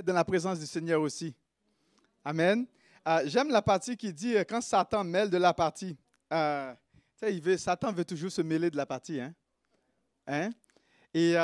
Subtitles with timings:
[0.00, 1.34] dans la présence du Seigneur aussi.
[2.24, 2.66] Amen.
[3.06, 5.96] Euh, j'aime la partie qui dit euh, quand Satan mêle de la partie.
[6.32, 6.74] Euh,
[7.28, 9.20] il Satan veut toujours se mêler de la partie.
[9.20, 9.34] Hein?
[10.26, 10.50] Hein?
[11.14, 11.34] Et,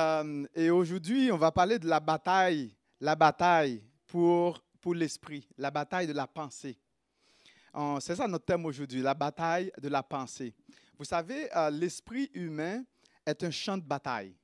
[0.55, 6.07] et aujourd'hui, on va parler de la bataille, la bataille pour, pour l'esprit, la bataille
[6.07, 6.79] de la pensée.
[8.01, 10.55] C'est ça notre thème aujourd'hui, la bataille de la pensée.
[10.99, 12.83] Vous savez, l'esprit humain
[13.27, 14.35] est un champ de bataille.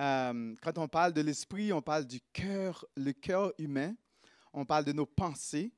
[0.00, 3.94] Euh, quand on parle de l'esprit, on parle du cœur, le cœur humain.
[4.52, 5.70] On parle de nos pensées.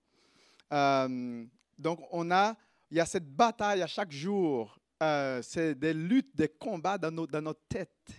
[0.72, 1.44] Euh,
[1.76, 2.56] donc, on a,
[2.90, 4.78] il y a cette bataille à chaque jour.
[5.02, 8.10] Euh, c'est des luttes, des combats dans, nos, dans notre tête.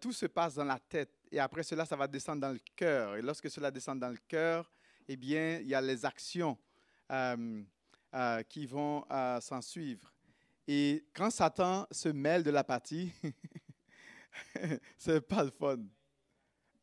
[0.00, 1.12] tout se passe dans la tête.
[1.30, 3.16] Et après cela, ça va descendre dans le cœur.
[3.16, 4.68] Et lorsque cela descend dans le cœur,
[5.06, 6.58] eh bien, il y a les actions
[8.48, 9.04] qui vont
[9.40, 10.12] s'en suivre.
[10.66, 13.12] Et quand Satan se mêle de la partie,
[14.98, 15.78] c'est pas le fun.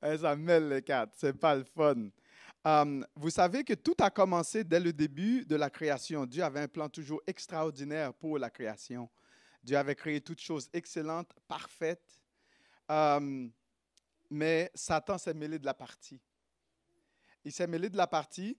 [0.01, 2.09] Ça mêle les quatre, c'est pas le fun.
[2.65, 6.25] Um, vous savez que tout a commencé dès le début de la création.
[6.25, 9.09] Dieu avait un plan toujours extraordinaire pour la création.
[9.63, 12.19] Dieu avait créé toutes choses excellentes, parfaites.
[12.87, 13.51] Um,
[14.29, 16.19] mais Satan s'est mêlé de la partie.
[17.43, 18.57] Il s'est mêlé de la partie.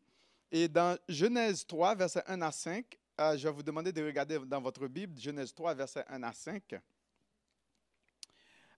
[0.50, 4.38] Et dans Genèse 3, versets 1 à 5, euh, je vais vous demander de regarder
[4.40, 6.74] dans votre Bible, Genèse 3, versets 1 à 5.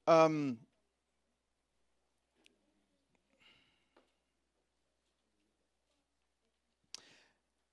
[0.07, 0.57] Um,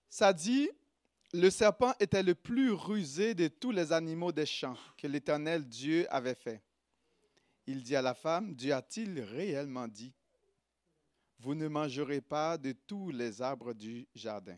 [0.09, 0.69] ça dit,
[1.33, 6.05] le serpent était le plus rusé de tous les animaux des champs que l'Éternel Dieu
[6.13, 6.61] avait fait.
[7.65, 10.13] Il dit à la femme, Dieu a-t-il réellement dit,
[11.39, 14.57] vous ne mangerez pas de tous les arbres du jardin?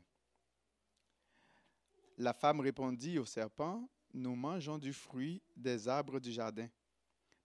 [2.17, 6.67] La femme répondit au serpent, nous mangeons du fruit des arbres du jardin.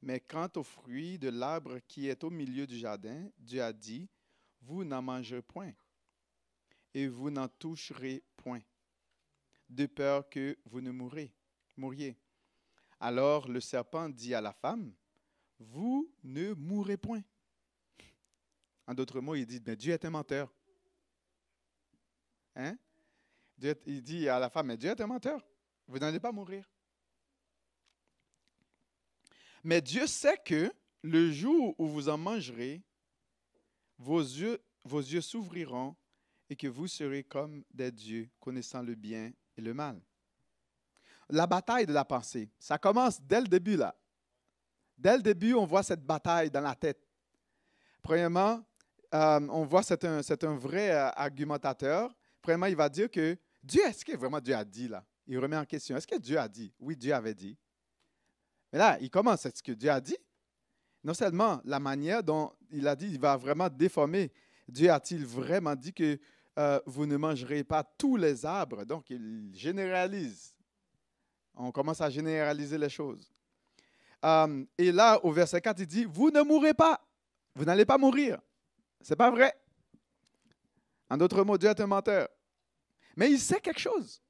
[0.02, 4.08] Mais quant au fruit de l'arbre qui est au milieu du jardin, Dieu a dit,
[4.61, 5.72] vous n'en mangerez point,
[6.94, 8.62] et vous n'en toucherez point,
[9.69, 11.33] de peur que vous ne mourrez,
[11.77, 12.17] mouriez.
[13.01, 14.92] Alors le serpent dit à la femme,
[15.58, 17.23] vous ne mourrez point.
[18.86, 20.52] En d'autres mots, il dit, mais Dieu est un menteur.
[22.55, 22.77] Hein?
[23.86, 25.45] il dit à la femme, mais Dieu est un menteur.
[25.86, 26.68] Vous n'allez pas mourir.
[29.66, 30.72] Mais Dieu sait que
[31.02, 32.84] le jour où vous en mangerez,
[33.98, 35.96] vos yeux, vos yeux s'ouvriront
[36.48, 40.00] et que vous serez comme des dieux, connaissant le bien et le mal.
[41.28, 43.92] La bataille de la pensée, ça commence dès le début là.
[44.96, 47.04] Dès le début, on voit cette bataille dans la tête.
[48.02, 48.64] Premièrement,
[49.14, 52.14] euh, on voit c'est un, c'est un vrai euh, argumentateur.
[52.40, 55.04] Premièrement, il va dire que Dieu, est-ce que vraiment Dieu a dit là?
[55.27, 56.72] Il remet en question, est-ce que Dieu a dit?
[56.78, 57.58] Oui, Dieu avait dit.
[58.77, 60.19] Mais là, il commence, c'est ce que Dieu a dit.
[61.03, 64.31] Non seulement la manière dont il a dit, il va vraiment déformer.
[64.69, 66.20] Dieu a-t-il vraiment dit que
[66.59, 68.85] euh, vous ne mangerez pas tous les arbres?
[68.85, 70.53] Donc, il généralise.
[71.55, 73.33] On commence à généraliser les choses.
[74.23, 77.03] Euh, et là, au verset 4, il dit, vous ne mourrez pas.
[77.55, 78.39] Vous n'allez pas mourir.
[79.01, 79.55] Ce n'est pas vrai.
[81.08, 82.29] En d'autres mots, Dieu est un menteur.
[83.17, 84.20] Mais il sait quelque chose.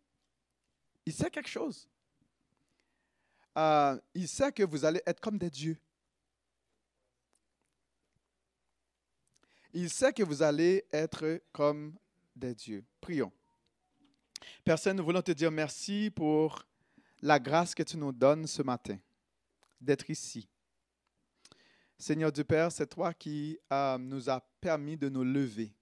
[1.05, 1.89] Il sait quelque chose.
[3.57, 5.79] Euh, il sait que vous allez être comme des dieux.
[9.73, 11.97] Il sait que vous allez être comme
[12.35, 12.85] des dieux.
[13.01, 13.33] Prions.
[14.65, 16.65] Personne, nous voulons te dire merci pour
[17.23, 18.99] la grâce que tu nous donnes ce matin
[19.81, 20.49] d'être ici.
[21.99, 25.75] Seigneur Dieu Père, c'est toi qui euh, nous as permis de nous lever,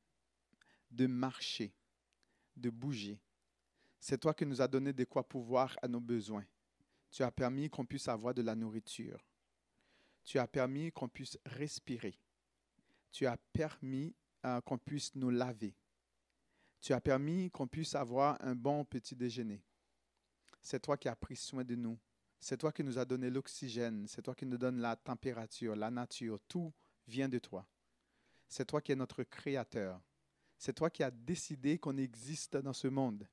[0.91, 1.73] de marcher,
[2.57, 3.19] de bouger.
[3.99, 6.45] C'est toi qui nous as donné de quoi pouvoir à nos besoins.
[7.15, 9.25] Tu as permis qu'on puisse avoir de la nourriture.
[10.25, 12.19] Tu as permis qu'on puisse respirer.
[13.13, 15.77] Tu as permis euh, qu'on puisse nous laver.
[16.81, 19.63] Tu as permis qu'on puisse avoir un bon petit déjeuner.
[20.61, 21.97] C'est toi qui as pris soin de nous.
[22.41, 24.09] C'est toi qui nous as donné l'oxygène.
[24.09, 26.41] C'est toi qui nous donne la température, la nature.
[26.49, 26.73] Tout
[27.07, 27.65] vient de toi.
[28.49, 30.03] C'est toi qui es notre créateur.
[30.59, 33.25] C'est toi qui as décidé qu'on existe dans ce monde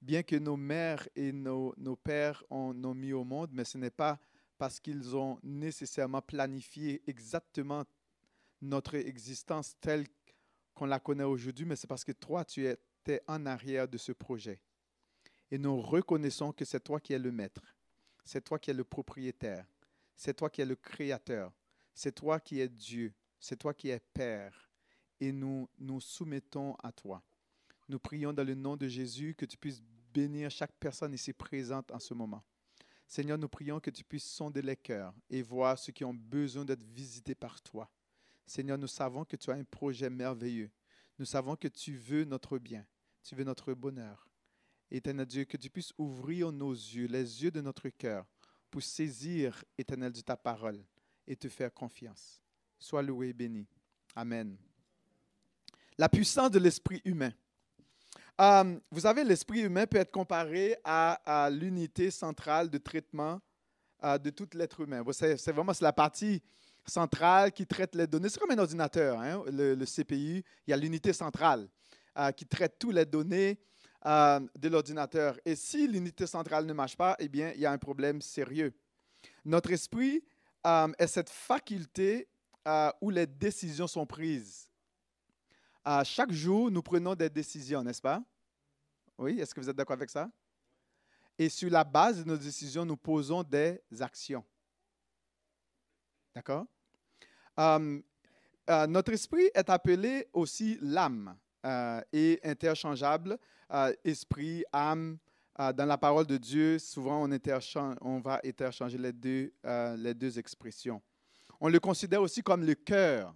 [0.00, 3.90] bien que nos mères et nos, pères ont, nous mis au monde, mais ce n'est
[3.90, 4.18] pas
[4.56, 7.84] parce qu'ils ont nécessairement planifié exactement
[8.60, 10.06] notre existence telle
[10.74, 14.12] qu'on la connaît aujourd'hui, mais c'est parce que toi, tu étais en arrière de ce
[14.12, 14.60] projet.
[15.50, 17.74] Et nous reconnaissons que c'est toi qui es le maître,
[18.24, 19.66] c'est toi qui es le propriétaire,
[20.14, 21.52] c'est toi qui es le créateur,
[21.94, 24.70] c'est toi qui es Dieu, c'est toi qui es Père.
[25.20, 27.22] Et nous nous soumettons à toi.
[27.88, 29.82] Nous prions dans le nom de Jésus que tu puisses
[30.12, 32.44] bénir chaque personne ici présente en ce moment.
[33.06, 36.64] Seigneur, nous prions que tu puisses sonder les cœurs et voir ceux qui ont besoin
[36.64, 37.90] d'être visités par toi.
[38.44, 40.70] Seigneur, nous savons que tu as un projet merveilleux.
[41.18, 42.86] Nous savons que tu veux notre bien,
[43.22, 44.28] tu veux notre bonheur.
[44.90, 48.26] Éternel Dieu, que tu puisses ouvrir nos yeux, les yeux de notre cœur,
[48.70, 50.84] pour saisir, Éternel Dieu, ta parole
[51.26, 52.42] et te faire confiance.
[52.78, 53.66] Sois loué et béni.
[54.14, 54.56] Amen.
[55.96, 57.32] La puissance de l'esprit humain.
[58.40, 63.40] Euh, vous savez, l'esprit humain peut être comparé à, l'unité centrale de traitement
[64.04, 65.02] euh, de tout l'être humain.
[65.12, 66.40] C'est vraiment la partie
[66.86, 68.28] centrale qui traite les données.
[68.28, 70.44] C'est comme un ordinateur, hein, le, CPU.
[70.66, 71.68] Il y a l'unité centrale
[72.16, 73.58] euh, qui traite toutes les données
[74.04, 75.36] de l'ordinateur.
[75.44, 78.72] Et si l'unité centrale ne marche pas, eh bien, il y a un problème sérieux.
[79.44, 80.22] Notre esprit
[80.64, 82.28] est cette faculté
[83.00, 84.67] où les décisions sont prises
[86.04, 88.22] chaque jour, nous prenons des décisions, n'est-ce pas?
[89.16, 90.30] Oui, est-ce que vous êtes d'accord avec ça?
[91.38, 94.44] Et sur la base de nos décisions, nous posons des actions.
[96.34, 96.66] D'accord?
[97.58, 98.00] Euh,
[98.70, 103.38] euh, notre esprit est appelé aussi l'âme euh, et interchangeable.
[104.04, 105.18] esprit, âme,
[105.58, 107.38] dans la parole de Dieu, souvent on,
[108.00, 109.52] on va interchanger les deux,
[109.96, 111.02] les deux expressions.
[111.60, 113.34] On le considère aussi comme le cœur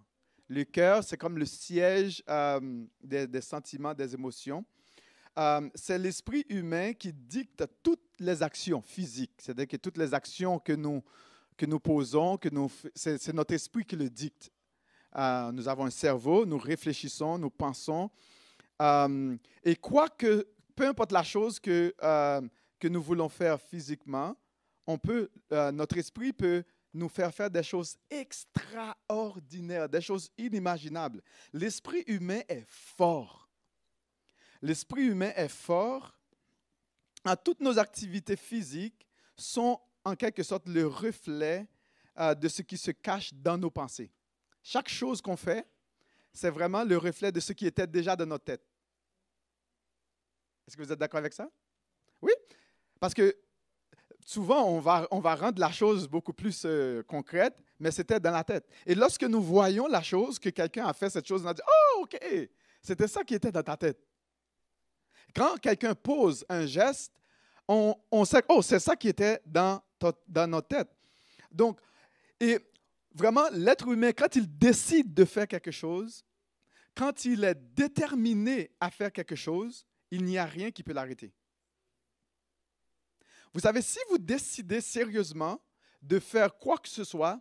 [0.52, 4.64] le cœur, c'est comme le siège euh, des, sentiments, des émotions.
[5.38, 9.32] Euh, c'est l'esprit humain qui dicte toutes les actions physiques.
[9.38, 11.02] C'est-à-dire que toutes les actions que nous,
[11.56, 14.52] que nous posons, que nous, c'est, notre esprit qui le dicte.
[15.16, 18.10] Euh, nous avons un cerveau, nous réfléchissons, nous pensons.
[19.64, 20.46] et quoi que,
[20.76, 21.94] peu importe la chose que,
[22.78, 24.36] que nous voulons faire physiquement,
[24.86, 31.22] on peut, notre esprit peut nous faire faire des choses extraordinaires, des choses inimaginables.
[31.52, 33.48] L'esprit humain est fort.
[34.60, 36.18] L'esprit humain est fort.
[37.24, 39.06] À toutes nos activités physiques
[39.36, 41.66] sont en quelque sorte le reflet
[42.18, 44.12] euh, de ce qui se cache dans nos pensées.
[44.62, 45.66] Chaque chose qu'on fait,
[46.32, 48.64] c'est vraiment le reflet de ce qui était déjà dans notre tête.
[50.66, 51.50] Est-ce que vous êtes d'accord avec ça?
[52.20, 52.32] Oui,
[53.00, 53.36] parce que
[54.24, 58.66] souvent, on va, rendre la chose beaucoup plus euh, concrète, mais c'était dans la tête.
[58.86, 61.62] Et lorsque nous voyons la chose, que quelqu'un a fait cette chose, on a dit,
[61.66, 62.18] oh, OK,
[62.80, 63.98] c'était ça qui était dans ta tête.
[65.34, 67.12] Quand quelqu'un pose un geste,
[67.66, 69.80] on, on sait, oh, c'est ça qui était dans,
[70.28, 70.88] dans notre tête.
[71.50, 71.78] Donc,
[72.40, 72.58] et
[73.14, 76.24] vraiment, l'être humain, quand il décide de faire quelque chose,
[76.94, 81.32] quand il est déterminé à faire quelque chose, il n'y a rien qui peut l'arrêter.
[83.52, 85.60] Vous savez, si vous décidez sérieusement
[86.00, 87.40] de faire quoi que ce soit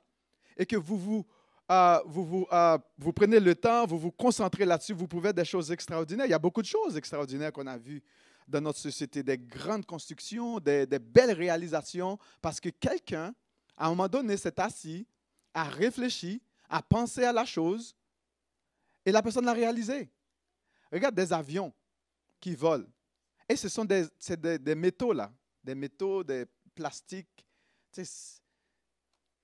[0.57, 1.25] et que vous vous,
[1.71, 5.71] euh, vous, euh, vous, prenez le temps, vous vous concentrez là-dessus, vous pouvez des choses
[5.71, 6.25] extraordinaires.
[6.25, 8.03] Il y a beaucoup de choses extraordinaires qu'on a vues
[8.47, 13.33] dans notre société, des grandes constructions, des, belles réalisations, parce que quelqu'un,
[13.77, 15.07] à un moment donné, s'est assis,
[15.53, 17.95] a réfléchi, a pensé à la chose,
[19.05, 20.11] et la personne l'a réalisé.
[20.91, 21.73] Regarde des avions
[22.41, 22.87] qui volent.
[23.47, 24.05] Et ce sont des,
[24.37, 25.31] des, des métaux là
[25.63, 27.45] des métaux, des plastiques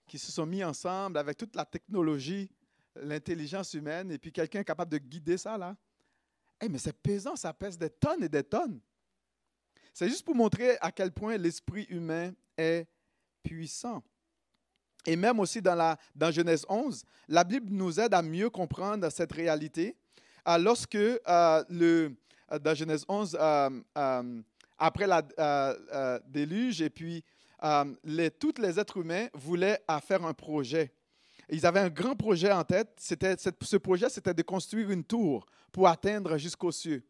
[0.08, 2.50] qui se sont mis ensemble avec toute la technologie,
[2.96, 5.75] l'intelligence humaine, et puis quelqu'un capable de guider ça là.
[6.60, 8.80] Hey, mais c'est pesant, ça pèse des tonnes et des tonnes.
[9.94, 12.88] C'est juste pour montrer à quel point l'esprit humain est
[13.44, 14.04] puissant.
[15.06, 19.10] Et même aussi dans, la, dans Genèse 11, la Bible nous aide à mieux comprendre
[19.10, 19.96] cette réalité.
[20.48, 22.10] Euh, lorsque euh, euh,
[22.62, 23.38] dans Genèse 11,
[24.77, 27.24] après le euh, euh, déluge, et puis
[27.63, 30.93] euh, les, tous les êtres humains voulaient faire un projet.
[31.50, 32.89] Ils avaient un grand projet en tête.
[32.98, 37.05] C'était, ce projet, c'était de construire une tour pour atteindre jusqu'aux cieux.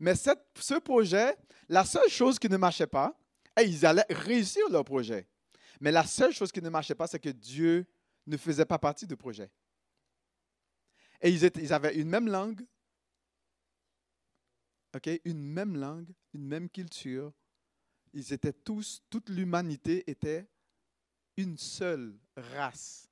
[0.00, 1.36] Mais ce projet,
[1.68, 3.16] la seule chose qui ne marchait pas,
[3.60, 5.28] et ils allaient réussir leur projet.
[5.80, 7.86] Mais la seule chose qui ne marchait pas, c'est que Dieu
[8.26, 9.50] ne faisait pas partie du projet.
[11.20, 12.62] Et ils avaient une même langue,
[15.24, 17.32] une même langue, une même culture.
[18.12, 20.46] Ils étaient tous, toute l'humanité était
[21.36, 23.10] une seule race.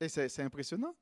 [0.00, 0.94] Et c'est impressionnant.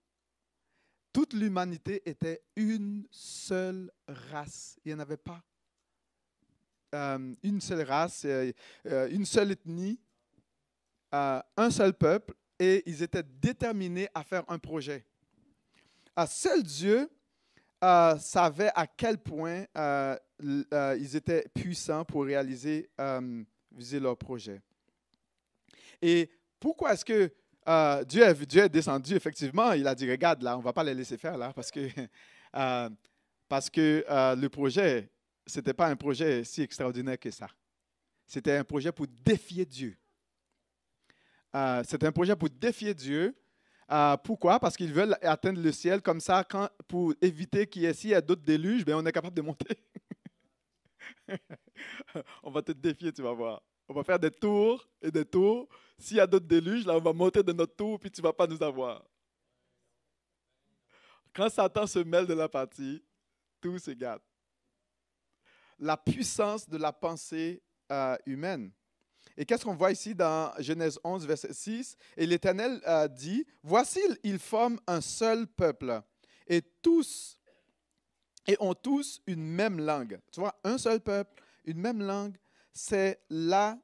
[1.12, 4.78] Toute l'humanité était une seule race.
[4.84, 5.42] Il n'y en avait pas
[6.94, 8.52] euh, une seule race, euh,
[8.86, 9.98] euh, une seule ethnie,
[11.12, 15.06] un seul peuple, et ils étaient déterminés à faire un projet.
[16.14, 17.10] À seul Dieu
[17.84, 20.16] euh, savaient à quel point euh,
[20.72, 22.90] euh, ils étaient puissants pour réaliser
[23.70, 24.62] viser leur projet.
[26.00, 27.30] Et pourquoi est-ce que
[28.04, 31.18] Dieu, est, descendu, effectivement, il a dit, regarde, là, on ne va pas les laisser
[31.18, 31.86] faire, là, parce que,
[33.48, 35.10] parce que le projet,
[35.46, 37.48] ce n'était pas un projet si extraordinaire que ça.
[38.26, 39.98] C'était un projet pour défier Dieu.
[41.84, 43.36] C'était un projet pour défier Dieu
[43.90, 44.58] Euh, pourquoi?
[44.58, 46.44] Parce qu'ils veulent atteindre le ciel comme ça,
[46.88, 49.78] pour éviter qu'il y ait, d'autres déluges, ben, on est capable de monter.
[52.42, 53.62] on va te défier, tu vas voir.
[53.88, 55.68] On va faire des tours et des tours.
[55.98, 58.26] S'il y a d'autres déluges, là, on va monter de notre tour, puis tu ne
[58.26, 59.04] vas pas nous avoir.
[61.32, 63.04] Quand Satan se mêle de la partie,
[63.60, 64.22] tout se gâte.
[65.78, 67.62] La puissance de la pensée
[67.92, 68.72] euh, humaine.
[69.36, 74.38] Et qu'est-ce qu'on voit ici dans Genèse 11, verset 6 Et l'Éternel dit, voici, ils
[74.38, 76.00] forment un seul peuple,
[76.46, 77.38] et tous,
[78.46, 80.18] et ont tous une même langue.
[80.32, 82.36] Tu vois, un seul peuple, une même langue,
[82.72, 83.78] c'est là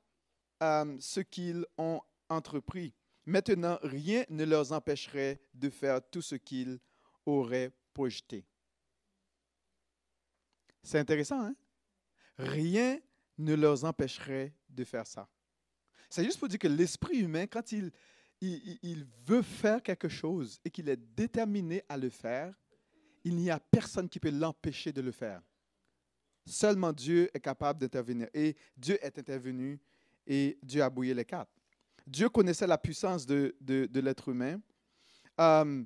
[0.62, 2.94] euh, ce qu'ils ont entrepris.
[3.26, 6.78] Maintenant, rien ne leur empêcherait de faire tout ce qu'ils
[7.26, 8.44] auraient projeté.
[10.82, 11.54] C'est intéressant, hein?
[12.38, 12.99] Rien
[13.38, 15.28] ne leur empêcherait de faire ça.
[16.12, 17.90] C'est juste pour dire que l'esprit humain, quand il,
[19.25, 22.52] veut faire quelque chose et qu'il est déterminé à le faire,
[23.25, 25.40] il n'y a personne qui peut l'empêcher de le faire.
[26.45, 28.28] Seulement Dieu est capable d'intervenir.
[28.35, 29.81] Et Dieu est intervenu
[30.26, 31.49] et Dieu a bouillé les cartes.
[32.07, 34.61] Dieu connaissait la puissance de, de, l'être humain.
[35.40, 35.83] Euh,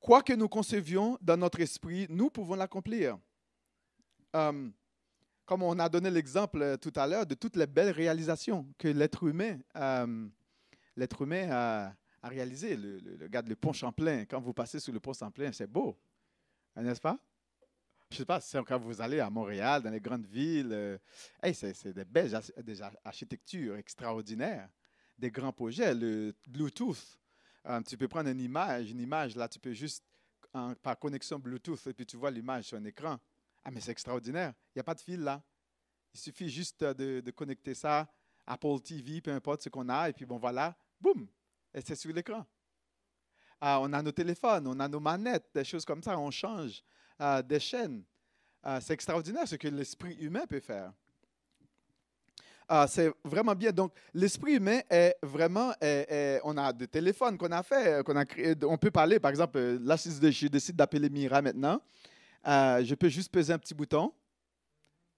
[0.00, 3.18] quoi que nous concevions dans notre esprit, nous pouvons l'accomplir.
[4.34, 4.70] Euh,
[5.48, 8.86] comme on a donné l'exemple euh, tout à l'heure de toutes les belles réalisations que
[8.86, 10.28] l'être humain, euh,
[11.20, 12.76] humain a, réalisées.
[12.76, 15.98] Le, le, le, le pont Champlain, quand vous passez sur le pont Champlain, c'est beau,
[16.76, 17.18] hein, n'est-ce pas?
[18.10, 20.98] Je ne sais pas, quand vous allez à Montréal, dans les grandes villes, euh,
[21.54, 24.68] c'est, des belles des architectures extraordinaires,
[25.18, 25.94] des grands projets.
[25.94, 27.18] Le Bluetooth,
[27.86, 30.04] tu peux prendre une image, une image, là, tu peux juste,
[30.82, 33.18] par connexion Bluetooth, et puis tu vois l'image sur un écran.
[33.68, 34.54] Ah, mais c'est extraordinaire.
[34.68, 35.42] Il n'y a pas de fil là.
[36.14, 38.10] Il suffit juste de, connecter ça,
[38.46, 41.28] Apple TV, peu importe ce qu'on a, et puis bon, voilà, boum,
[41.74, 42.46] et c'est sur l'écran.
[43.60, 46.82] Ah, on a nos téléphones, on a nos manettes, des choses comme ça, on change
[47.18, 48.02] ah, des chaînes.
[48.62, 50.90] Ah, c'est extraordinaire ce que l'esprit humain peut faire.
[52.88, 53.70] c'est vraiment bien.
[53.70, 55.74] Donc, l'esprit humain est vraiment.
[56.42, 58.54] on a des téléphones qu'on a fait, qu'on a créé.
[58.62, 61.82] On peut parler, par exemple, là, si je décide d'appeler Mira maintenant,
[62.48, 64.14] euh, je peux juste peser un petit bouton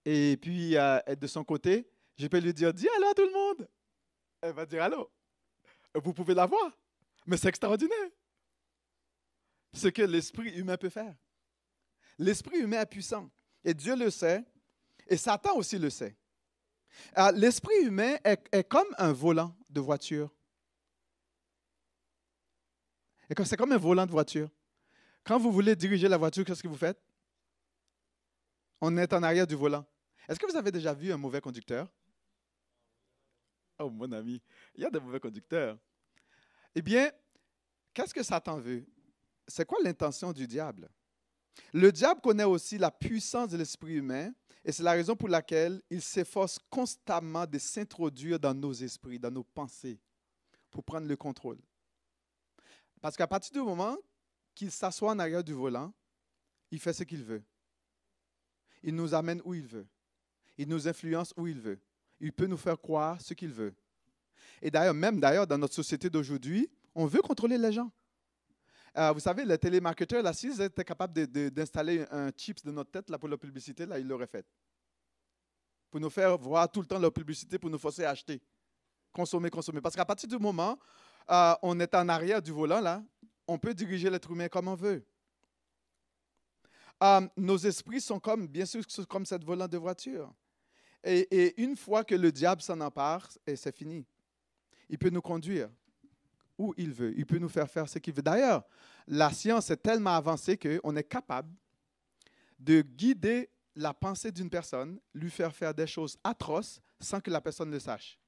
[0.05, 1.89] et puis euh, être de son côté.
[2.17, 3.69] Je peux lui dire Dis allô tout le monde.
[4.41, 5.11] Elle va dire allô.
[5.95, 6.77] Vous pouvez la voir.
[7.27, 8.11] Mais c'est extraordinaire.
[9.73, 11.15] Ce que l'esprit humain peut faire.
[12.19, 13.31] L'esprit humain est puissant.
[13.65, 14.45] Et Dieu le sait.
[15.07, 16.17] Et Satan aussi le sait.
[17.19, 20.35] Euh, l'esprit humain est, comme un volant de voiture.
[23.45, 24.51] C'est comme un volant de voiture.
[25.25, 27.01] Quand vous voulez diriger la voiture, qu'est-ce que vous faites?
[28.81, 29.85] On est en arrière du volant.
[30.29, 31.89] Est-ce que vous avez déjà vu un mauvais conducteur?
[33.79, 34.43] Oh, mon ami,
[34.75, 35.79] il y a des mauvais conducteurs.
[36.75, 37.11] Eh bien,
[37.93, 38.87] qu'est-ce que Satan veut?
[39.49, 40.89] C'est quoi l'intention du diable?
[41.73, 44.33] Le diable connaît aussi la puissance de l'esprit humain
[44.65, 49.31] et c'est la raison pour laquelle il s'efforce constamment de s'introduire dans nos esprits, dans
[49.31, 49.99] nos pensées,
[50.71, 51.59] pour prendre le contrôle.
[53.01, 53.97] Parce qu'à partir du moment
[54.55, 55.93] qu'il s'assoit en arrière du volant,
[56.71, 57.43] il fait ce qu'il veut.
[58.83, 59.87] Il nous amène où il veut.
[60.57, 61.79] Il nous influence où il veut.
[62.21, 63.75] Il peut nous faire croire ce qu'il veut.
[64.63, 67.91] Et d'ailleurs, même d'ailleurs, dans notre société d'aujourd'hui, on veut contrôler les gens.
[68.97, 73.09] Euh, vous savez, les télémarketeurs, là, s'ils étaient capables d'installer un chips de notre tête
[73.09, 74.45] là, pour la publicité, là, ils l'auraient fait.
[75.91, 78.41] Pour nous faire voir tout le temps leur publicité, pour nous forcer à acheter.
[79.13, 79.81] Consommer, consommer.
[79.81, 80.79] Parce qu'à partir du moment
[81.29, 83.03] où euh, on est en arrière du volant, là,
[83.47, 85.05] on peut diriger l'être humain comme on veut.
[87.03, 90.33] Euh, nos esprits sont comme, bien sûr, comme cette volant de voiture.
[91.03, 94.05] Et, une fois que le diable s'en empare, c'est fini.
[94.89, 95.71] Il peut nous conduire
[96.59, 97.15] où il veut.
[97.17, 98.23] Il peut nous faire faire ce qu'il veut.
[98.23, 98.65] D'ailleurs,
[99.07, 101.51] la science est tellement avancée qu'on est capable
[102.59, 107.41] de guider la pensée d'une personne, lui faire faire des choses atroces sans que la
[107.41, 108.19] personne le sache.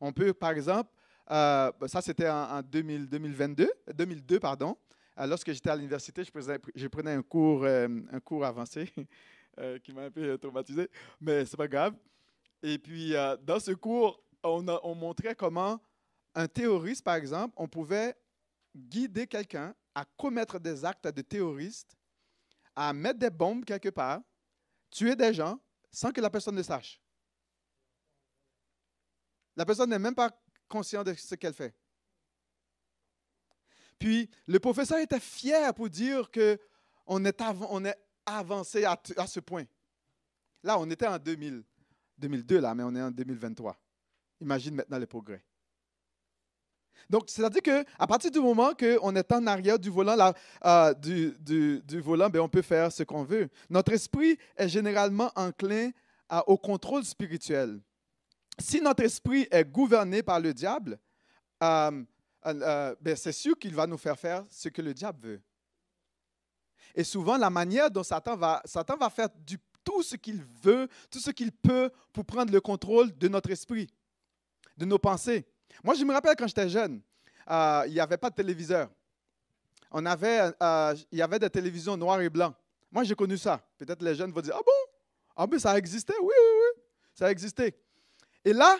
[0.00, 0.90] On peut, par exemple,
[1.30, 4.76] euh, ça c'était en, 2022, 2002, pardon,
[5.18, 7.88] lorsque j'étais à l'université, je, prenais un cours, euh,
[8.42, 8.92] avancé
[9.58, 11.94] euh, qui m'a un peu traumatisé, mais c'est pas grave.
[12.62, 15.80] Et puis, dans ce cours, on, on montrait comment
[16.34, 18.14] un terroriste, par exemple, on pouvait
[18.74, 21.96] guider quelqu'un à commettre des actes de terroriste,
[22.74, 24.20] à mettre des bombes quelque part,
[24.90, 25.58] tuer des gens
[25.90, 27.00] sans que la personne ne sache.
[29.56, 30.30] La personne n'est même pas
[30.68, 31.74] consciente de ce qu'elle fait.
[33.98, 39.64] Puis le professeur était fier pour dire qu'on est, on est avancé à, ce point.
[40.62, 41.62] Là, on était en 2000,
[42.18, 43.76] 2002, là, mais on est en 2023.
[44.40, 45.42] Imagine maintenant les progrès.
[47.08, 50.34] Donc, c'est-à-dire qu'à partir du moment qu'on est en arrière du volant, là,
[50.64, 51.36] euh, du,
[51.84, 53.48] du, volant, ben, on peut faire ce qu'on veut.
[53.70, 55.90] Notre esprit est généralement enclin
[56.28, 57.80] à, au contrôle spirituel.
[58.58, 60.98] Si notre esprit est gouverné par le diable,
[61.62, 62.02] euh,
[62.46, 65.42] euh, ben, c'est sûr qu'il va nous faire faire ce que le diable veut.
[66.94, 69.28] Et souvent, la manière dont Satan va, Satan va faire
[69.84, 73.88] tout ce qu'il veut, tout ce qu'il peut pour prendre le contrôle de notre esprit,
[74.76, 75.46] de nos pensées.
[75.84, 77.00] Moi, je me rappelle quand j'étais jeune,
[77.50, 78.88] euh, il n'y avait pas de téléviseur.
[79.90, 82.54] On avait, euh, il y avait des télévisions noires et blancs.
[82.90, 83.60] Moi, j'ai connu ça.
[83.78, 84.92] Peut-être les jeunes vont dire Ah bon?
[85.36, 86.82] Ah, mais ça existait Oui, oui, oui.
[87.14, 87.76] Ça existait.
[88.44, 88.78] Et là,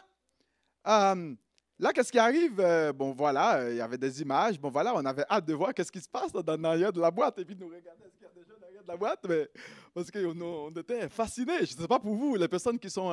[1.78, 2.56] là, qu'est-ce qui arrive?
[2.94, 4.58] Bon, voilà, il y avait des images.
[4.58, 7.10] Bon, voilà, on avait hâte de voir qu'est-ce qui se passe dans l'arrière de la
[7.10, 7.38] boîte.
[7.38, 9.20] Et puis, nous regarder ce qu'il y a jeunes derrière de la boîte?
[9.28, 9.48] Mais,
[9.94, 11.58] parce qu'on on était fascinés.
[11.66, 13.12] Je ne sais pas pour vous, les personnes qui sont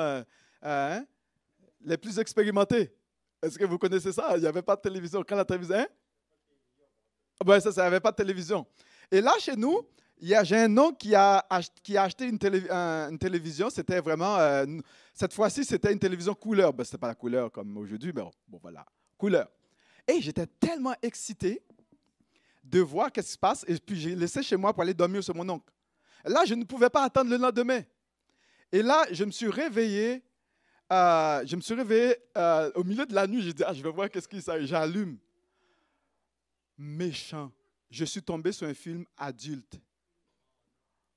[0.62, 1.05] hein,
[1.82, 2.93] les plus expérimentées.
[3.41, 4.38] Est-ce que vous connaissez ça?
[4.38, 5.24] Il n'y avait pas de télévision.
[5.27, 5.75] Quand la télévision.
[5.75, 5.88] Hein?
[7.46, 8.65] Ben, ça, ça n'avait pas de télévision.
[9.12, 9.82] Et là, chez nous,
[10.22, 12.39] j'ai un nom qui a, acheté une
[13.20, 13.70] télévision.
[13.70, 14.38] C'était vraiment.
[15.13, 16.74] Cette fois-ci, c'était une télévision couleur.
[16.74, 18.86] Ben, ce n'était pas la couleur comme aujourd'hui, mais bon, voilà.
[19.17, 19.48] Couleur.
[20.08, 21.63] Et j'étais tellement excité
[22.63, 23.63] de voir ce qui se passe.
[23.67, 25.72] Et puis, j'ai laissé chez moi pour aller dormir sur mon oncle.
[26.25, 27.82] Là, je ne pouvais pas attendre le lendemain.
[28.72, 30.24] Et là, je me suis réveillé
[30.91, 33.41] euh, je me suis réveillé euh, au milieu de la nuit.
[33.41, 34.63] J'ai dit, ah, je vais voir qu'est-ce qui ça.
[34.63, 35.17] J'allume.
[36.77, 37.51] Méchant.
[37.89, 39.79] Je suis tombé sur un film adulte.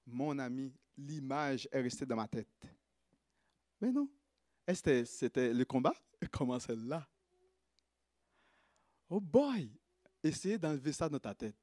[0.07, 2.49] Mon ami, l'image est restée dans ma tête.
[3.80, 4.09] Mais non.
[4.73, 5.95] C'était le combat?
[6.33, 7.06] Comment c'est là?
[9.09, 9.71] Oh boy!
[10.23, 11.56] Essayez d'enlever ça dans ta tête.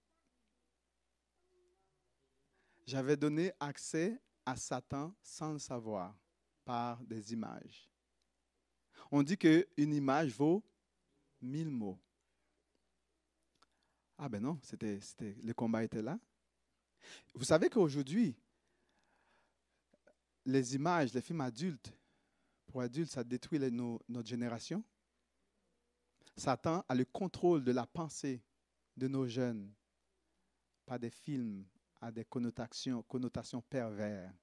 [2.85, 6.15] J'avais donné accès à Satan sans le savoir
[6.63, 7.89] par des images.
[9.11, 10.63] On dit qu'une image vaut
[11.41, 11.99] mille mots.
[14.17, 14.99] Ah ben non, c'était,
[15.43, 16.17] le combat était là.
[17.33, 18.37] Vous savez qu'aujourd'hui,
[20.45, 21.93] les images, les films adultes,
[22.73, 24.83] pour adultes, ça détruit notre génération.
[26.35, 28.41] Satan a le contrôle de la pensée
[28.97, 29.71] de nos jeunes
[30.83, 31.67] par des films
[32.01, 34.33] à des connotations, connotations pervers.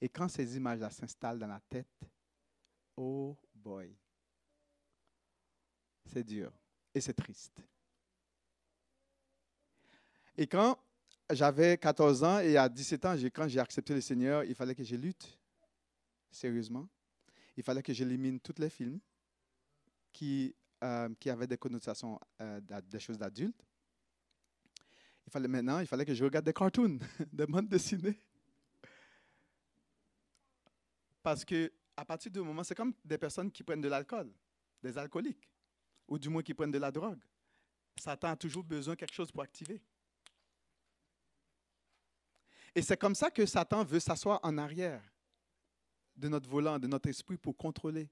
[0.00, 2.10] Et quand ces images-là s'installent dans la tête,
[2.96, 3.96] oh boy,
[6.04, 6.50] c'est dur
[6.92, 7.62] et c'est triste.
[10.36, 10.76] Et quand
[11.30, 14.82] j'avais 14 ans et à 17 ans, quand j'ai accepté le Seigneur, il fallait que
[14.82, 15.38] je lutte
[16.28, 16.88] sérieusement.
[17.58, 19.00] Il fallait que j'élimine tous les films
[20.12, 23.66] qui, euh, qui avaient des connotations euh, des choses d'adultes.
[25.26, 27.00] Il fallait maintenant, il fallait que je regarde des cartoons,
[27.32, 28.16] des bandes dessinées.
[31.20, 34.32] Parce que à partir du moment, c'est comme des personnes qui prennent de l'alcool,
[34.80, 35.50] des alcooliques
[36.06, 37.20] ou du moins qui prennent de la drogue.
[37.96, 39.82] Satan a toujours besoin de quelque chose pour activer.
[42.72, 45.02] Et c'est comme ça que Satan veut s'asseoir en arrière
[46.18, 48.08] de notre volant, de notre esprit pour contrôler,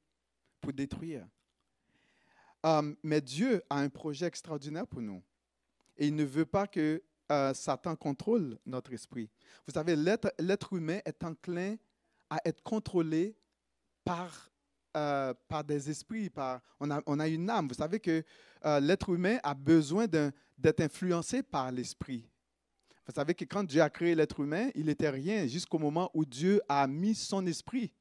[0.60, 1.26] pour détruire.
[2.62, 5.22] Um, mais Dieu a un projet extraordinaire pour nous.
[5.96, 9.28] Et il ne veut pas que uh, Satan contrôle notre esprit.
[9.66, 11.76] Vous savez, l'être humain est enclin
[12.30, 13.36] à être contrôlé
[14.04, 14.50] par
[14.96, 17.68] euh, par des esprits, par, on, a, on a une âme.
[17.68, 18.24] Vous savez que
[18.64, 22.26] euh, l'être humain a besoin d'être influencé par l'esprit.
[23.06, 26.24] Vous savez que quand Dieu a créé l'être humain, il n'était rien jusqu'au moment où
[26.24, 27.92] Dieu a mis son esprit.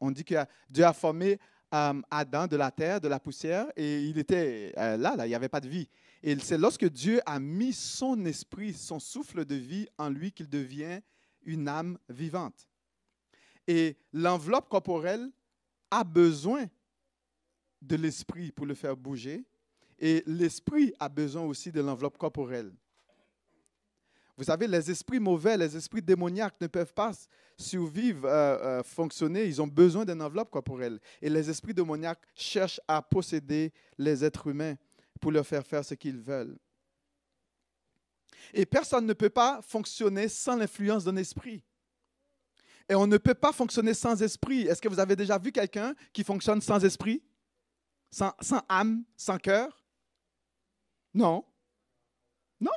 [0.00, 0.34] On dit que
[0.68, 1.38] Dieu a formé
[1.74, 5.34] euh, Adam de la terre, de la poussière, et il était là, là, il n'y
[5.34, 5.88] avait pas de vie.
[6.22, 10.48] Et c'est lorsque Dieu a mis son esprit, son souffle de vie en lui qu'il
[10.48, 11.00] devient
[11.44, 12.68] une âme vivante.
[13.66, 15.30] Et l'enveloppe corporelle
[15.90, 16.66] a besoin
[17.82, 19.44] de l'esprit pour le faire bouger
[19.98, 22.72] et l'esprit a besoin aussi de l'enveloppe corporelle.
[24.36, 27.12] Vous savez, les esprits mauvais, les esprits démoniaques ne peuvent pas
[27.56, 29.44] survivre, euh, euh, fonctionner.
[29.44, 30.98] Ils ont besoin d'une enveloppe corporelle.
[31.22, 34.74] Et les esprits démoniaques cherchent à posséder les êtres humains
[35.20, 36.58] pour leur faire faire ce qu'ils veulent.
[38.52, 41.62] Et personne ne peut pas fonctionner sans l'influence d'un esprit.
[42.88, 44.62] Et on ne peut pas fonctionner sans esprit.
[44.62, 47.22] Est-ce que vous avez déjà vu quelqu'un qui fonctionne sans esprit?
[48.10, 49.82] Sans, sans âme, sans cœur?
[51.14, 51.44] Non.
[52.60, 52.72] Non.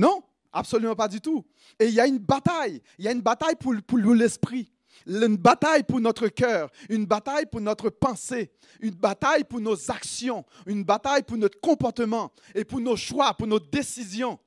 [0.00, 1.44] Non, absolument pas du tout.
[1.78, 2.80] Et il y a une bataille.
[2.98, 4.72] Il y a une bataille pour, pour l'esprit.
[5.06, 10.44] Une bataille pour notre cœur, une bataille pour notre pensée, une bataille pour nos actions,
[10.66, 14.38] une bataille pour notre comportement et pour nos choix, pour nos décisions.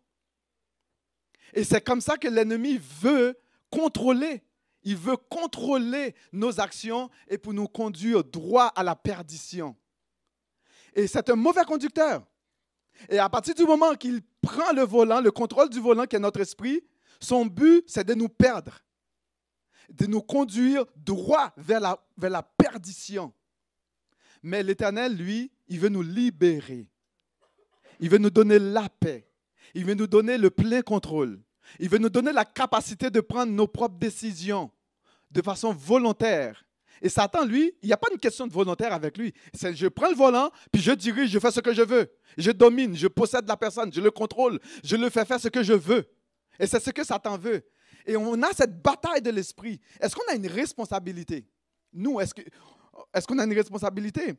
[1.53, 3.35] Et c'est comme ça que l'ennemi veut
[3.71, 4.43] contrôler.
[4.83, 9.75] Il veut contrôler nos actions et pour nous conduire droit à la perdition.
[10.93, 12.23] Et c'est un mauvais conducteur.
[13.09, 16.19] Et à partir du moment qu'il prend le volant, le contrôle du volant qui est
[16.19, 16.83] notre esprit,
[17.19, 18.79] son but, c'est de nous perdre,
[19.89, 23.33] de nous conduire droit vers la, vers la perdition.
[24.41, 26.87] Mais l'Éternel, lui, il veut nous libérer.
[27.99, 29.29] Il veut nous donner la paix.
[29.73, 31.41] Il veut nous donner le plein contrôle.
[31.79, 34.69] Il veut nous donner la capacité de prendre nos propres décisions
[35.31, 36.65] de façon volontaire.
[37.03, 39.33] Et Satan, lui, il n'y a pas une question de volontaire avec lui.
[39.53, 42.09] C'est je prends le volant, puis je dirige, je fais ce que je veux.
[42.37, 45.61] Je domine, je possède la personne, je le contrôle, je le fais faire ce que
[45.63, 46.05] je veux.
[46.57, 47.61] Et c'est ce que Satan veut.
[48.05, 49.81] Et on a cette bataille de l'esprit.
[49.99, 51.45] Est-ce qu'on a une responsabilité?
[51.91, 54.35] Nous, est-ce qu'on a une responsabilité?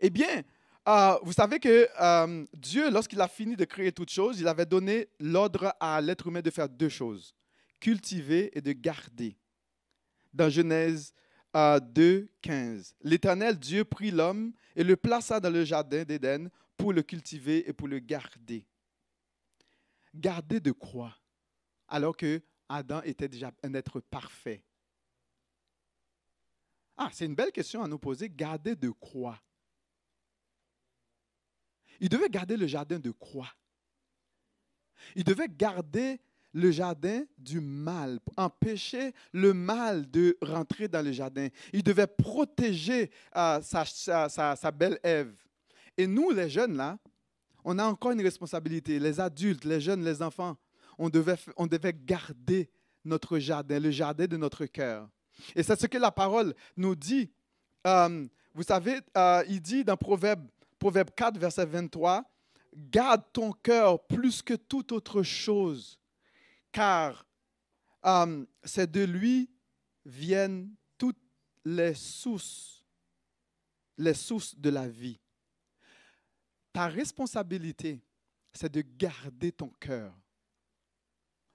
[0.00, 0.42] Eh bien,
[0.88, 4.66] euh, vous savez que euh, Dieu, lorsqu'il a fini de créer toutes choses, il avait
[4.66, 7.34] donné l'ordre à l'être humain de faire deux choses,
[7.78, 9.36] cultiver et de garder.
[10.32, 11.12] Dans Genèse
[11.56, 16.92] 2, euh, 15, l'Éternel Dieu prit l'homme et le plaça dans le jardin d'Éden pour
[16.92, 18.66] le cultiver et pour le garder.
[20.14, 21.16] Garder de quoi?
[21.88, 24.62] Alors que Adam était déjà un être parfait.
[26.98, 28.28] Ah, c'est une belle question à nous poser.
[28.28, 29.40] Garder de quoi?
[32.00, 33.48] Il devait garder le jardin de quoi?
[35.14, 36.20] Il devait garder
[36.56, 41.48] le jardin du mal, empêcher le mal de rentrer dans le jardin.
[41.74, 45.34] Il devait protéger euh, sa, belle Ève.
[45.98, 46.98] Et nous, les jeunes, là,
[47.62, 48.98] on a encore une responsabilité.
[48.98, 50.56] Les adultes, les jeunes, les enfants,
[50.98, 52.70] on devait, on devait garder
[53.04, 55.10] notre jardin, le jardin de notre cœur.
[55.54, 57.30] Et c'est ce que la parole nous dit.
[57.86, 62.24] Euh, vous savez, euh, il dit dans Proverbe Proverbe 4, verset 23,
[62.74, 65.98] Garde ton cœur plus que toute autre chose,
[66.76, 67.26] car
[68.04, 69.50] euh, c'est de lui
[70.04, 71.22] viennent toutes
[71.64, 72.84] les sources,
[73.96, 75.18] les sources de la vie.
[76.74, 78.04] Ta responsabilité,
[78.52, 80.14] c'est de garder ton cœur,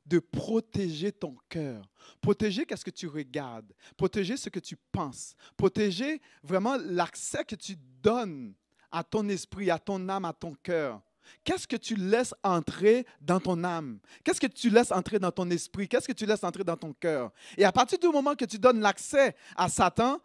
[0.07, 1.88] de protéger ton cœur,
[2.19, 7.75] protéger qu'est-ce que tu regardes, protéger ce que tu penses, protéger vraiment l'accès que tu
[8.01, 8.55] donnes
[8.89, 10.99] à ton esprit, à ton âme, à ton cœur.
[11.43, 13.99] Qu'est-ce que tu laisses entrer dans ton âme?
[14.23, 15.88] Qu'est-ce que tu laisses entrer dans ton esprit?
[15.88, 17.31] Qu'est-ce que tu laisses entrer dans ton cœur?
[17.57, 20.19] Et à partir du moment que tu donnes l'accès à Satan,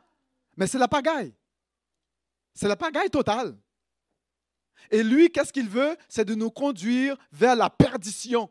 [0.56, 1.34] mais c'est la pagaille.
[2.54, 3.56] C'est la pagaille totale.
[4.90, 5.96] Et lui, qu'est-ce qu'il veut?
[6.08, 8.50] C'est de nous conduire vers la perdition.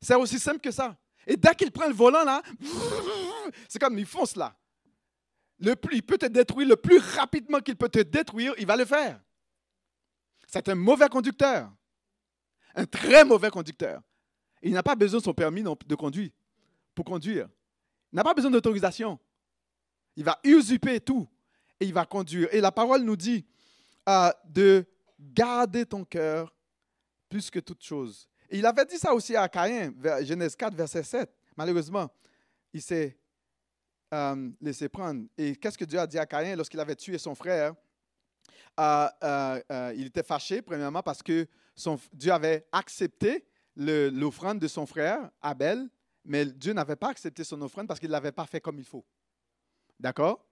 [0.00, 0.96] C'est aussi simple que ça.
[1.26, 2.42] Et dès qu'il prend le volant, là,
[3.68, 4.54] c'est comme il fonce là
[5.58, 8.76] le plus, il peut te détruire le plus rapidement qu'il peut te détruire, il va
[8.76, 9.20] le faire.
[10.54, 11.68] C'est un mauvais conducteur.
[12.76, 14.00] Un très mauvais conducteur.
[14.62, 16.30] Il n'a pas besoin de son permis de conduire
[16.94, 17.48] pour conduire.
[18.12, 19.18] Il n'a pas besoin d'autorisation.
[20.14, 21.28] Il va usurper tout
[21.80, 22.48] et il va conduire.
[22.52, 23.44] Et la parole nous dit
[24.08, 24.86] euh, de
[25.18, 26.54] garder ton cœur
[27.28, 28.28] plus que toute chose.
[28.48, 31.34] Et il avait dit ça aussi à Caïn, Genèse 4, verset 7.
[31.56, 32.08] Malheureusement,
[32.72, 33.18] il s'est
[34.12, 35.26] euh, laisser prendre.
[35.36, 37.74] Et qu'est-ce que Dieu a dit à Caïn lorsqu'il avait tué son frère?
[38.80, 41.46] Euh, euh, il était fâché, premièrement, parce que
[42.12, 45.88] Dieu avait accepté l'offrande de son frère, Abel,
[46.24, 48.84] mais Dieu n'avait pas accepté son offrande parce qu'il ne l'avait pas fait comme il
[48.84, 49.04] faut.
[50.00, 50.44] D'accord?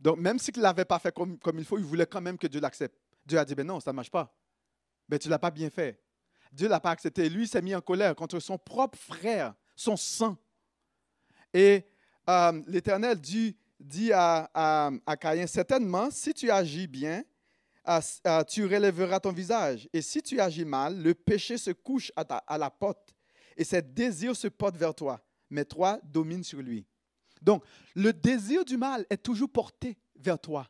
[0.00, 2.36] Donc, même s'il ne l'avait pas fait comme, comme, il faut, il voulait quand même
[2.36, 2.98] que Dieu l'accepte.
[3.24, 4.34] Dieu a dit, ben non, ça ne marche pas.
[5.08, 6.02] Ben, tu ne l'as pas bien fait.
[6.50, 7.28] Dieu ne l'a pas accepté.
[7.28, 10.36] Lui, s'est mis en colère contre son propre frère, son sang.
[11.54, 11.86] Et
[12.28, 14.50] euh, l'Éternel dit, dit à,
[15.06, 17.22] à, Caïn, certainement, si tu agis bien,
[18.48, 19.88] tu relèveras ton visage.
[19.92, 23.14] Et si tu agis mal, le péché se couche à, la porte
[23.56, 26.86] et ses désirs se portent vers toi, mais toi domines sur lui.
[27.40, 27.64] Donc,
[27.94, 30.68] le désir du mal est toujours porté vers toi.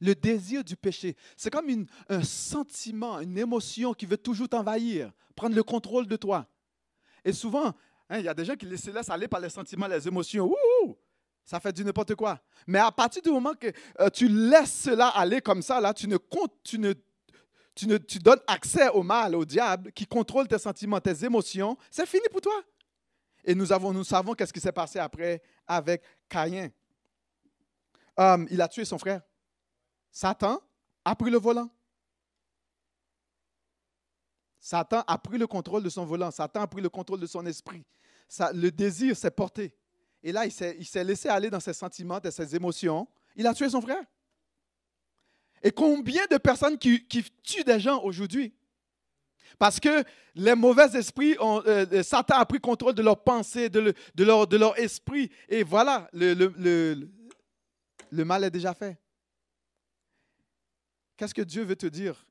[0.00, 5.54] Le désir du péché, c'est comme un sentiment, une émotion qui veut toujours t'envahir, prendre
[5.54, 6.48] le contrôle de toi.
[7.24, 7.72] Et souvent,
[8.12, 10.52] Hein, il y a des gens qui se laissent aller par les sentiments, les émotions.
[11.44, 12.40] Ça fait du n'importe quoi.
[12.66, 16.08] Mais à partir du moment que euh, tu laisses cela aller comme ça, là, tu
[16.08, 16.16] ne
[16.62, 16.92] tu ne,
[17.74, 21.76] tu ne tu donnes accès au mal, au diable, qui contrôle tes sentiments, tes émotions,
[21.90, 22.62] c'est fini pour toi.
[23.44, 26.70] Et nous, avons, nous savons qu'est-ce qui s'est passé après avec Caïn.
[28.16, 29.22] Um, il a tué son frère.
[30.12, 30.60] Satan
[31.04, 31.68] a pris le volant.
[34.60, 36.30] Satan a pris le contrôle de son volant.
[36.30, 37.84] Satan a pris le contrôle de son esprit
[38.54, 39.74] le désir s'est porté.
[40.22, 43.08] Et là, il s'est laissé aller dans ses sentiments, dans ses émotions.
[43.34, 44.04] Il a tué son frère.
[45.62, 47.06] Et combien de personnes qui,
[47.42, 48.54] tuent des gens aujourd'hui?
[49.58, 50.02] Parce que
[50.34, 55.30] les mauvais esprits, euh, euh, Satan a pris contrôle de leurs pensées, de, leur, esprit.
[55.48, 57.04] Et voilà, le
[58.10, 58.98] mal est déjà fait.
[61.16, 62.26] Qu'est-ce que Dieu veut te dire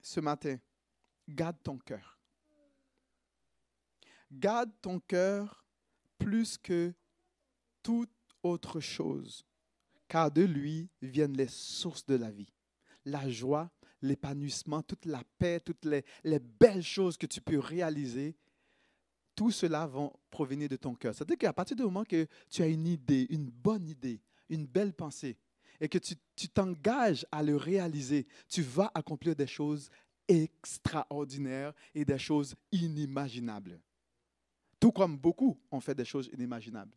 [0.00, 0.56] ce matin?
[1.28, 2.18] Garde ton cœur.
[4.32, 5.64] Garde ton cœur
[6.18, 6.92] plus que
[7.82, 8.10] toute
[8.42, 9.44] autre chose,
[10.08, 12.52] car de lui viennent les sources de la vie.
[13.04, 13.70] La joie,
[14.02, 16.04] l'épanouissement, toute la paix, toutes les,
[16.58, 18.34] belles choses que tu peux réaliser,
[19.34, 21.14] tout cela va provenir de ton cœur.
[21.14, 24.92] C'est-à-dire qu'à partir du moment que tu as une idée, une bonne idée, une belle
[24.92, 25.38] pensée,
[25.80, 29.88] et que tu t'engages à le réaliser, tu vas accomplir des choses
[30.28, 33.80] extraordinaires et des choses inimaginables.
[34.78, 36.96] Tout comme beaucoup ont fait des choses inimaginables.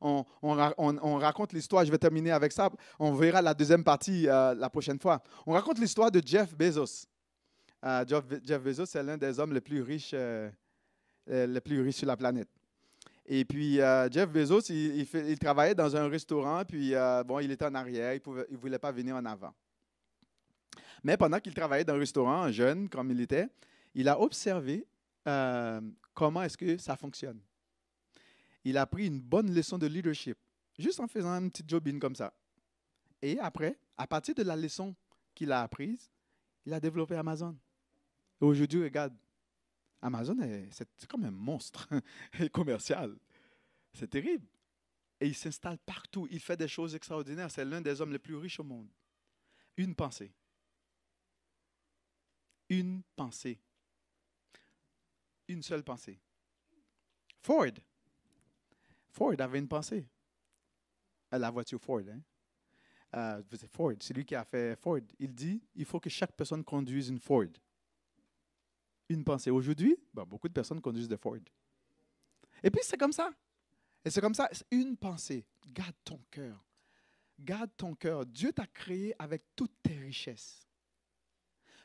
[0.00, 4.70] On, raconte l'histoire, je vais terminer avec ça, on verra la deuxième partie euh, la
[4.70, 5.22] prochaine fois.
[5.46, 7.06] On raconte l'histoire de Jeff Bezos.
[7.84, 10.50] Euh, Jeff, Bezos, c'est l'un des hommes les plus riches, euh,
[11.26, 12.48] les plus riches sur la planète.
[13.26, 13.76] Et puis,
[14.10, 16.94] Jeff Bezos, il, travaillait dans un restaurant, puis
[17.26, 19.54] bon, il était en arrière, il ne voulait pas venir en avant.
[21.04, 23.46] Mais pendant qu'il travaillait dans le restaurant, jeune comme il était,
[23.94, 24.84] il a observé
[26.12, 27.40] comment est-ce que ça fonctionne.
[28.64, 30.38] Il a pris une bonne leçon de leadership,
[30.78, 32.34] juste en faisant un petit jobin comme ça.
[33.22, 34.94] Et après, à partir de la leçon
[35.34, 36.10] qu'il a apprise,
[36.66, 37.56] il a développé Amazon.
[38.40, 39.14] Aujourd'hui, regarde,
[40.02, 40.36] Amazon,
[40.70, 41.88] c'est comme un monstre
[42.52, 43.16] commercial.
[43.92, 44.46] C'est terrible.
[45.20, 46.26] Et il s'installe partout.
[46.30, 47.50] Il fait des choses extraordinaires.
[47.50, 48.88] C'est l'un des hommes les plus riches au monde.
[49.76, 50.32] Une pensée.
[52.70, 53.60] Une pensée
[55.50, 56.18] une seule pensée.
[57.42, 57.72] Ford.
[59.10, 60.06] Ford avait une pensée.
[61.32, 62.00] Euh, la voiture Ford.
[62.00, 62.20] Hein?
[63.14, 65.00] Euh, Ford, c'est lui qui a fait Ford.
[65.18, 67.46] Il dit il faut que chaque personne conduise une Ford.
[69.08, 69.50] Une pensée.
[69.50, 71.38] Aujourd'hui, ben, beaucoup de personnes conduisent des Ford.
[72.62, 73.32] Et puis c'est comme ça.
[74.04, 75.44] Et c'est comme ça, une pensée.
[75.66, 76.64] Garde ton cœur.
[77.38, 78.24] Garde ton cœur.
[78.24, 80.66] Dieu t'a créé avec toutes tes richesses.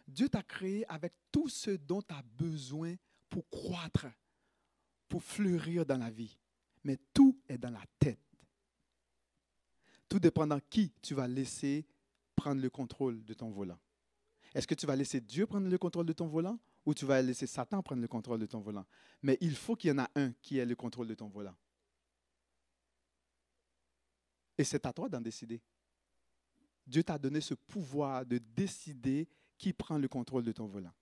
[0.08, 2.96] Dieu t'a créé avec tout ce dont tu as besoin
[3.30, 4.06] pour croître,
[5.10, 6.38] pour fleurir dans la vie.
[6.86, 8.20] Mais tout est dans la tête.
[10.08, 11.86] Tout dépendant qui tu vas laisser
[12.36, 13.80] prendre le contrôle de ton volant.
[14.54, 17.22] Est-ce que tu vas laisser Dieu prendre le contrôle de ton volant ou tu vas
[17.22, 18.86] laisser Satan prendre le contrôle de ton volant?
[19.24, 21.56] Mais il faut qu'il y en a un qui ait le contrôle de ton volant.
[24.58, 25.62] Et c'est à toi d'en décider.
[26.86, 30.94] Dieu t'a donné ce pouvoir de décider qui prend le contrôle de ton volant.